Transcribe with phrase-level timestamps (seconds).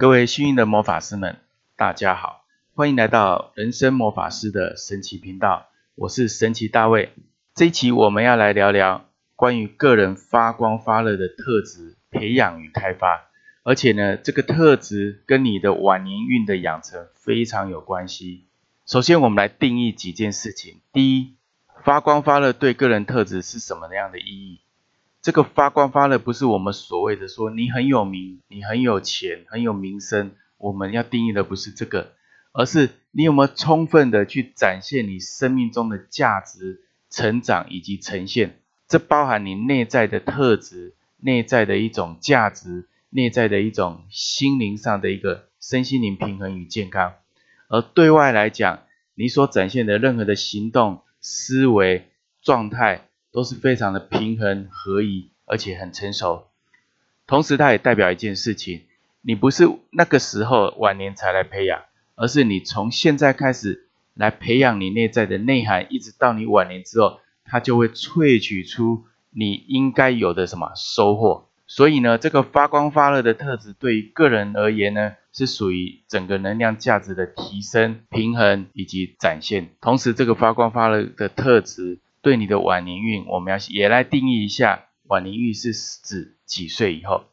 [0.00, 1.40] 各位幸运的魔法师们，
[1.74, 7.10] 大家好，欢迎来到人生魔法师的神奇频道，我是神奇大卫。
[7.56, 13.28] 这一期我们要来聊聊关于个人发光发热的特质培养与开发，
[13.64, 18.46] 而且呢，这个特质跟你的晚年运的养成非常有关系。
[18.86, 20.80] 首先，我们来定义几件事情。
[20.92, 21.34] 第一，
[21.82, 24.60] 发光发热对个人特质是什么样的意义？
[25.20, 30.32] 这个发光发热不是我们所谓的说你很有名、你很有钱、很有名声。
[30.56, 32.14] 我们要定义的不是这个，
[32.52, 36.80] 而是你有没有充分的去展现你生命中的价值、
[37.10, 38.60] 成长以及呈现。
[38.88, 47.14] 这包含你内在的特质、内在的一种价值、内在的一种心灵上的一个身心灵平衡与健康。
[47.68, 48.80] 而对外来讲，
[49.14, 52.08] 你所展现的任何的行动、思维、
[52.40, 53.07] 状态。
[53.38, 56.48] 都是非常的平衡合一，而且很成熟。
[57.24, 58.82] 同时，它也代表一件事情：
[59.22, 61.82] 你不是那个时候晚年才来培养，
[62.16, 71.48] 而是你从现在开始来培养你内在的内涵，一直到你晚年之后，它就会萃取出你应该有的什么收获。
[71.68, 79.68] 所以呢，这个发光发热的特质，对于个人而言呢，是属于整个能量价值的提升、平衡以及展现。
[79.80, 82.00] 同时，这个发光发热的特质。
[82.28, 87.24] 对你的晚年运，我们要也来定义一下，晚年运是指几岁以后？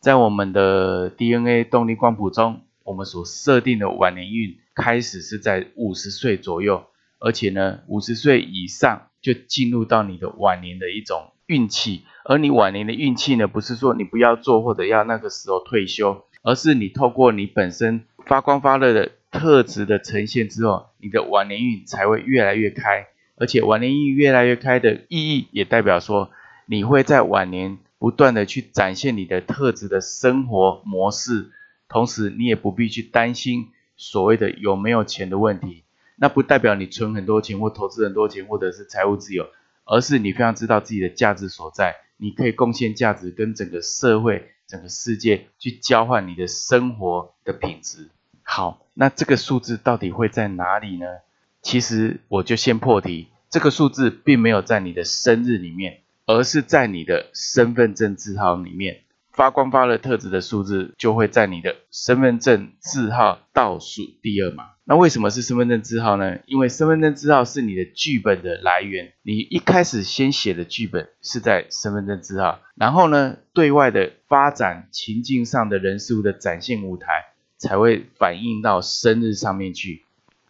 [0.00, 6.84] 在我们的 DNA 动力光谱中，我们所设定的晚年运开始是在五十岁左右，
[7.20, 12.04] 而且呢，五十岁以上就进入到你的晚年的一种运气。
[12.26, 23.06] 而你晚年的运气呢，不是说你不要做或者要那个时候退休，而是你透过你本身发光发热的特质的呈现之后，你的晚年运才会越来越开。
[23.44, 26.30] 而且晚年运越来越开的意义，也代表说
[26.64, 31.50] 你会在晚年不断的去展现你的特质的生活模式，
[31.86, 35.84] 同时你也不必去担心所谓的有没有钱的问题。
[36.16, 39.46] 那不代表你存很多钱或投资很多钱，或者是财务自由，
[39.84, 48.08] 而是你非常知道自己的价值所在，你可以贡献价值跟整个社会、整个世界去交换你的生活的品质。
[48.42, 51.06] 好，那这个数字到底会在哪里呢？
[51.60, 59.02] 其实我就先破题，这个数字并没有在你的生日里面，而是在你的身份证字号里面。
[59.30, 64.70] 发光发热特质的数字就会在你的身份证字号倒数第二嘛。
[64.82, 66.40] 那为什么是身份证字号呢？
[66.46, 77.06] 因为身份证字号是你的剧本的来源，你一开始先写的剧本是在身份证字号，然后呢，对外的发展情境上的人事物的展现舞台
[77.56, 80.02] 才会反映到生日上面去。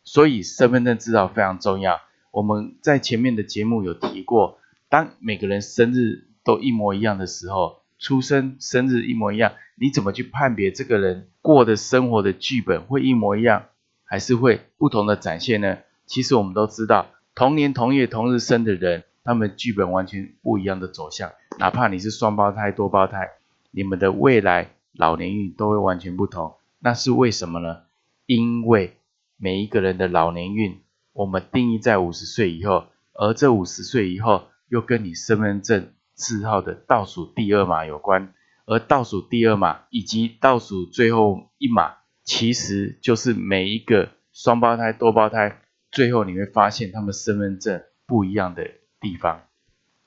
[0.05, 2.01] 所以身份证字号非常重要。
[2.35, 4.59] 我们在前面的节目有提过，
[4.89, 13.67] 当每个人生日都一模一样的时候，出生生日一模一样，你怎么去判别这个人过的生活的剧本会一模一样，
[14.03, 15.79] 还是会不同的展现呢？
[16.07, 17.07] 其实我们都知道，
[17.37, 21.31] 同年同月同日生的人，他们剧本完全不一样的走向。
[21.61, 23.29] 哪怕你是双胞胎、多胞胎，
[23.71, 26.55] 你们的未来老年运都会完全不同。
[26.81, 27.83] 那是为什么呢？
[28.27, 28.97] 因为
[29.37, 30.81] 每一个人的老年运，
[31.15, 38.35] 我们定义在五十岁以后，而这五十岁以后又跟你身份证字号的倒数第二码有关，
[38.67, 48.69] 而倒数第二码以及倒数最后一码，其实就是每一个双胞胎、多胞胎，最后你会发现他们身份证不一样的
[49.01, 49.43] 地方，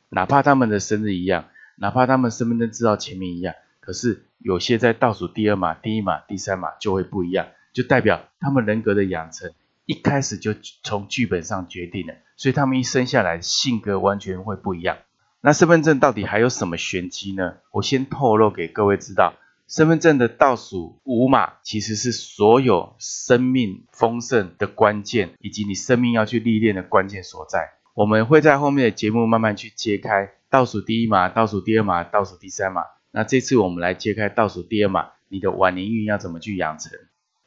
[0.09, 1.45] 哪怕他们的生日一样，
[1.77, 7.47] 哪怕他们身份证字号前面一样，可是有些在倒数第二码、第一码、第三码就会不一样。
[7.73, 9.51] 就代表他们人格的养成
[9.87, 10.53] 一开始就
[10.83, 14.97] 从剧本上决定了，所以他们一生下来性格完全会不一样。
[15.39, 17.55] 那身份证到底还有什么玄机呢？
[17.71, 27.69] 我先透露给各位知道，身份证的倒数五码其实是所有生命丰盛的关键，以及你生命要去历练的关键所在。
[27.93, 32.81] 我们会在后面的节目慢慢去揭开倒数第一码、倒数第二码、倒数第三码。
[33.11, 36.91] 那这次我们来揭开倒数第二码，你的晚年运要怎么去养成？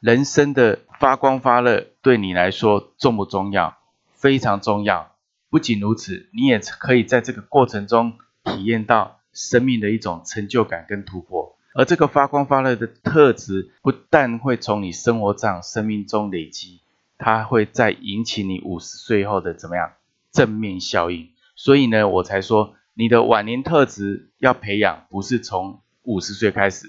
[0.01, 3.77] 人生的发光发热对你来说重不重要？
[4.15, 5.11] 非常重要。
[5.51, 8.13] 不仅如此，你也可以在这个过程中
[8.43, 11.55] 体验到生命的一种成就感跟突破。
[11.75, 16.81] 而这个发光发热的特质，不但会从你生活上、生命中累积，
[17.19, 19.91] 它会再引起你五十岁后的怎么样
[20.31, 21.29] 正面效应。
[21.55, 26.87] 所以呢，我才说你的晚年特质要培养，不是从五十岁开始，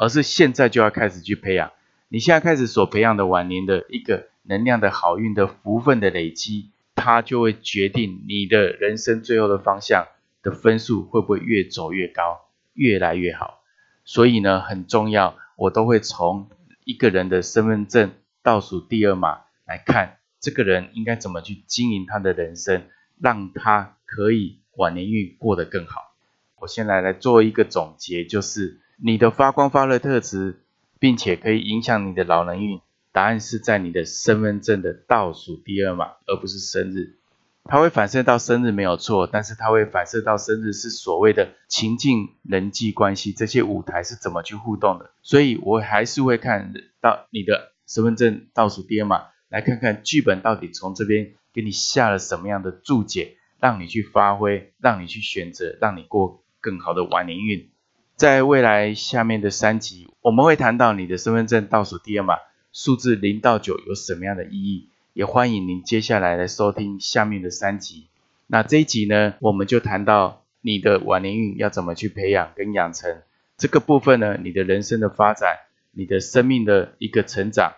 [0.00, 1.70] 而是现在就要开始去培养。
[2.14, 10.06] 你现在开始所培养的晚年的一个能量的好运的福分的累积，它就会决定你的人生最后的方向
[10.40, 13.64] 的分数会不会越走越高，越来越好。
[14.04, 16.48] 所以呢，很重要，我都会从
[16.84, 18.12] 一个人的身份证
[18.44, 22.84] 倒数第二码来看，这个人应该怎么去经营他的人生，
[23.20, 26.14] 让他可以晚年运过得更好。
[26.60, 30.60] 我先来来做一个总结，就是你的发光发热特质，
[31.04, 32.80] 并且可以影响你的老人运。
[33.12, 37.18] 答案是在你的身份证的倒数第二码，而不是生日。
[37.64, 45.10] 它会反射到生日没有错，但是它会反射到生日是所谓的情境、人际关系这些舞台是怎么去互动的。
[45.20, 46.72] 所以我还是会看
[47.02, 57.68] 到你的身份证倒数第二码，来看看剧本到底从这边给你下了什么样的注解，让你去发挥，让你去选择，让你过更好的晚年运。
[58.16, 62.36] 在未来下面的三集，我们会谈到你的身份证倒数第二码。
[62.72, 64.88] 数字零到九有什么样的意义？
[65.14, 68.06] 也欢迎您接下来来收听下面的三集。
[68.46, 73.22] 那这一集呢，我们就谈到你的晚年运要怎么去培养跟养成
[73.56, 74.38] 这个部分呢？
[74.40, 75.58] 你的人生的发展，
[75.90, 77.72] 你的生命的一个成长，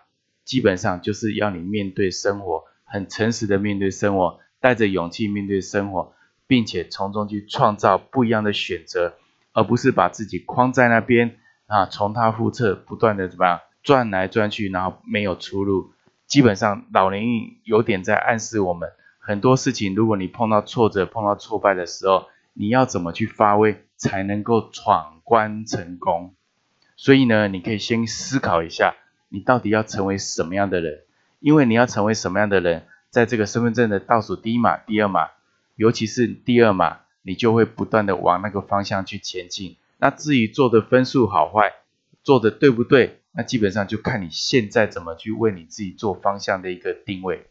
[0.44, 6.12] 基本上就是要你面对生活，很诚实的面对生活，带着勇气面对生活，
[6.46, 9.14] 并且从中去创造不一样的选择，
[9.56, 13.60] 而不是把自己框在那边啊，重蹈覆辙，不断的怎么样？
[13.82, 15.92] 转来转去，然后没有出路。
[16.26, 19.94] 基本上，老年运有点在暗示我们很多事情。
[19.94, 26.34] 如果你碰到挫折、碰到挫败的时候，你要怎么去发挥才能够闯关成功？
[26.96, 28.94] 所以呢，你可以先思考一下，
[29.30, 31.00] 你到底要成为什么样的人？
[31.40, 35.28] 因为你要成为什么样的人，在这个身份证的倒数第一码、第二码，
[35.76, 39.76] 尤其是第二码，你就会不断的往那个方向去前进。
[39.98, 41.72] 那至于做的分数好坏，
[42.22, 43.20] 做的对不对？
[43.32, 47.48] 那基本上就看你现在怎么去为你自己做方向的一个定位，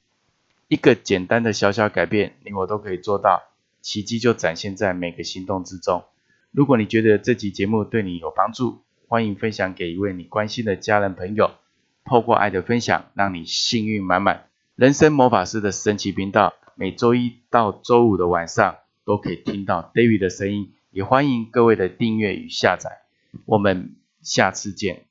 [0.69, 3.44] 一个简单的小小改变，你我都可以做到，
[3.81, 6.06] 奇迹就展现在每个行动之中。
[6.51, 8.80] 如果你觉得这集节目对你有帮助，
[9.10, 11.51] 欢迎分享给一位你关心的家人朋友，
[12.06, 14.48] 透过爱的分享，让你幸运满满。
[14.75, 23.04] 人生魔法师的神奇频道，每周一到周五的晚上都可以听到 David 的声音，也欢迎各位的订阅与下载。
[23.46, 25.06] 我们下次见。